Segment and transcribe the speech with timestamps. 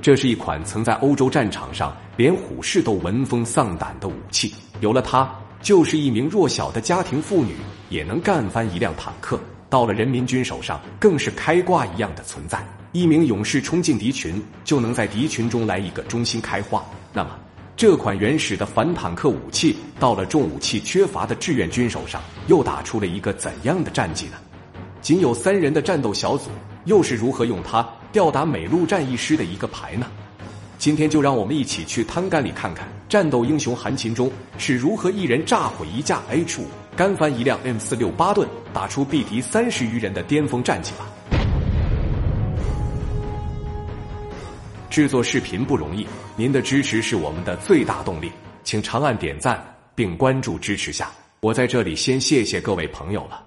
[0.00, 4.54] 这是一款曾在欧洲战场上连虎士都闻风丧胆的武器。
[4.80, 5.28] 有了它，
[5.60, 7.56] 就是一名弱小的家庭妇女
[7.90, 9.38] 也能干翻一辆坦克。
[9.68, 12.64] 到了人民军手上，更是开挂一样的存在。
[12.92, 16.82] 一名勇士冲进敌群，就能在敌群中来一个中心开花。
[17.12, 17.30] 那么，
[17.76, 24.32] 这款原始的反坦克武器，到了重武器缺乏的志愿军手上，又打出了一个怎样的战绩呢？
[25.02, 26.50] 仅有三人的战斗小组，
[26.86, 27.86] 又是如何用它？
[28.10, 30.06] 吊打美陆战一师的一个牌呢？
[30.78, 36.66] 今天就让我们一起去滩干里看看战斗英雄韩秦忠是如何一人炸毁一架 H 五，
[36.96, 41.06] 干翻一辆 M 四六巴顿，打出毙敌三十余人的巅峰战绩吧。
[44.88, 48.32] 制作视频不容易，您的支持是我们的最大动力，
[48.64, 49.62] 请长按点赞
[49.94, 51.10] 并关注支持下。
[51.40, 53.42] 我在这里先谢谢各位朋友了。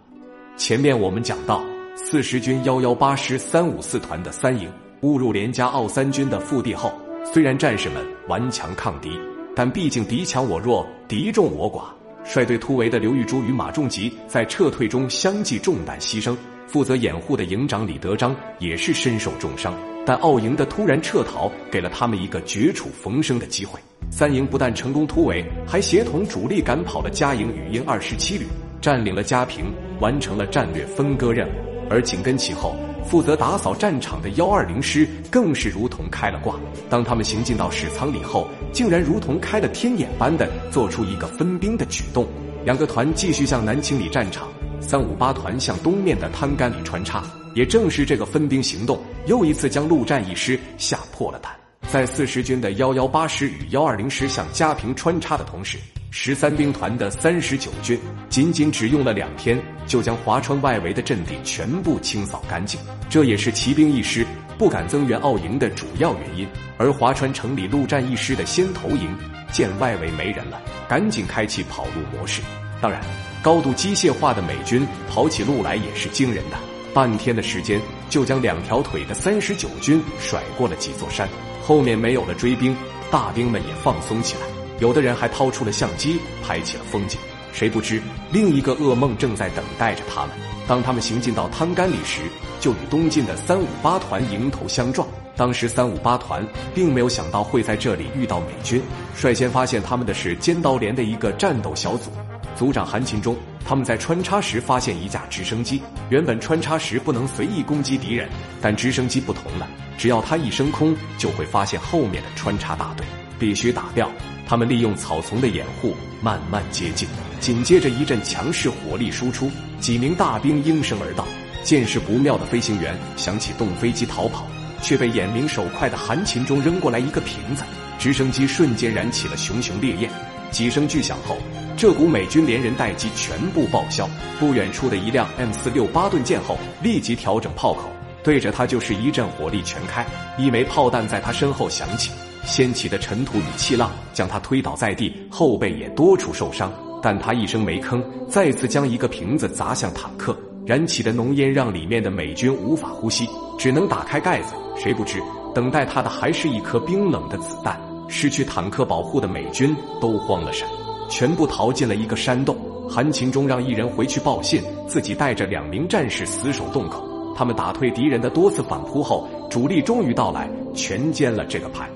[0.56, 1.64] 前面我们讲到。
[2.04, 4.68] 四十军幺幺八师三五四团的三营
[5.02, 6.92] 误入连家奥三军的腹地后，
[7.32, 9.12] 虽然战士们顽强抗敌，
[9.56, 11.84] 但毕竟敌强我弱，敌众我寡。
[12.26, 16.36] 率队突围的刘玉珠与马仲吉在撤退中相继中弹牺牲，
[16.68, 19.74] 负责掩护的营长李德章也是身受重伤。
[20.04, 23.80] 但奥营的突然撤逃给了他们一个绝处逢生的机会。
[24.10, 28.48] 三营不但成功突围，还协同主力赶跑了嘉营与英二十七旅，
[28.82, 29.66] 占领了嘉平，
[30.00, 31.71] 完成了战略分割任务。
[31.92, 32.74] 而紧跟其后，
[33.06, 36.56] 负责打扫战场的幺二零师更是如同开了挂。
[36.90, 42.26] 当他们行进到史仓里后，竟然如同开了天眼般的做出一个分兵的举动。
[42.64, 44.48] 两个团继续向南清理战场，
[44.80, 47.24] 三五八团向东面的滩干里穿插。
[47.54, 51.52] 也正是这个分兵行动，又一次将陆战一师吓破了胆。
[51.90, 55.78] 在四十军的幺幺八师与幺二零师向嘉平穿插的同时。
[56.14, 62.78] 十三兵团的三十九军仅仅只用了两天，就将华川外围的阵地全部清扫干净。
[63.10, 66.46] 这也是骑兵一师不敢增援奥营的主要原因。
[66.78, 69.18] 而华川城里陆战一师的先头营
[69.54, 72.42] 见外围没人了，赶紧开启跑路模式。
[72.82, 73.00] 当然，
[73.42, 76.58] 高度机械化的美军跑起路来也是惊人的，
[76.94, 81.26] 半天的时间就将两条腿的三十九军甩过了几座山。
[81.64, 82.76] 后面没有了追兵，
[83.10, 84.61] 大兵们也放松起来。
[84.82, 87.20] 有的人还掏出了相机拍起了风景，
[87.54, 90.32] 谁不知另一个噩梦正在等待着他们。
[90.68, 92.22] 当他们行进到滩干里时，
[92.60, 95.08] 就与东晋的三五八团迎头相撞。
[95.36, 96.44] 当时三五八团
[96.74, 98.82] 并没有想到会在这里遇到美军，
[99.16, 102.10] 率先发现他们的是尖刀连的一个战斗小组，
[102.56, 103.38] 组长韩秦忠。
[103.64, 108.28] 他们在穿插时发现一架直升机，原本穿插时不能随意攻击敌人，
[108.60, 113.06] 但直升机不同了，只要它一升空，就会发现后面的穿插大队，
[113.38, 114.12] 必须打掉。
[114.52, 117.08] 他们利用草丛的掩护，慢慢接近。
[117.40, 121.26] 紧接着一阵强势火力输出，几名大兵应声而到。
[121.64, 124.46] 见势不妙的飞行员想起动飞机逃跑，
[124.82, 127.64] 却被眼明手快的韩秦忠扔过来一个瓶子，
[127.98, 130.12] 直升机瞬间燃起了熊熊烈焰。
[130.52, 131.38] 几声巨响后，
[131.78, 134.06] 这股美军连人带机全部报销。
[134.38, 137.90] 不远处的一辆 M 四六巴顿舰后，立即调整炮口，
[138.22, 140.06] 对着他就是一阵火力全开。
[140.38, 142.12] 一枚炮弹在他身后响起。
[142.46, 146.72] 掀起的尘土与气浪将他推倒在地，后背也多处受伤，
[147.02, 150.36] 但他一声没吭，再次将一个瓶子砸向坦克，
[150.66, 154.56] 燃起的浓烟让里面的美军无法呼吸，只能打开盖子。
[154.76, 155.22] 谁不知，
[155.54, 157.80] 等待他的还是一颗冰冷的子弹。
[158.08, 160.68] 失去坦克保护的美军都慌了神，
[161.10, 162.58] 全部逃进了一个山洞。
[162.90, 167.08] 韩秦忠让一人回去报信，自己带着两名战士死守洞口。
[167.34, 171.90] 他们打退敌人的多次反扑后，主力终于到来，全歼了这个排。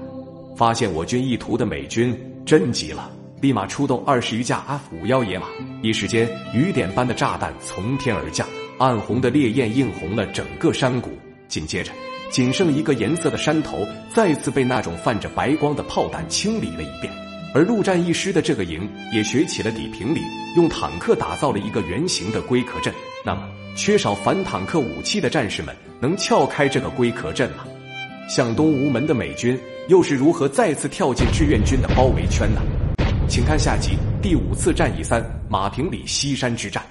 [0.55, 3.11] 发现我军意图的美军真急了，
[3.41, 5.47] 立马出动二十余架 F 五幺野马，
[5.81, 11.11] 一时间雨点般的炸弹从天而降，暗红的烈焰映红了整个山谷。
[11.47, 11.91] 紧接着，
[12.31, 17.11] 仅剩一个颜色的山头再次被那种泛着白光的炮弹清理了一遍，
[17.53, 20.21] 而陆战一师的这个营也学起了底平里，
[20.55, 22.93] 用坦克打造了一个圆形的龟壳阵。
[23.23, 27.65] 那么，缺少反坦克武器的战士们能撬开这个龟壳阵吗？
[28.27, 29.59] 向东无门的美军。
[29.87, 32.61] 又是如何再次跳进志愿军的包围圈呢？
[33.27, 36.81] 请看下集第五次战役三马平里西山之战。